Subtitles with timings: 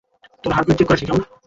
[0.43, 1.23] তোর heartbeat check করে আসি, কেমন?